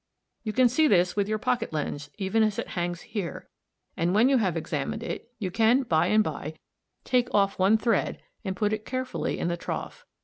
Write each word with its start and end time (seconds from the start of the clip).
You 0.41 0.51
can 0.51 0.67
see 0.67 0.87
this 0.87 1.15
with 1.15 1.29
your 1.29 1.37
pocket 1.37 1.71
lens 1.71 2.09
even 2.17 2.41
as 2.41 2.57
it 2.57 2.69
hangs 2.69 3.01
here, 3.01 3.47
and 3.95 4.15
when 4.15 4.29
you 4.29 4.37
have 4.39 4.57
examined 4.57 5.03
it 5.03 5.31
you 5.37 5.51
can 5.51 5.83
by 5.83 6.07
and 6.07 6.23
by 6.23 6.55
take 7.03 7.31
off 7.35 7.59
one 7.59 7.77
thread 7.77 8.19
and 8.43 8.55
put 8.55 8.73
it 8.73 8.83
carefully 8.83 9.37
in 9.37 9.47
the 9.47 9.57
trough. 9.57 10.03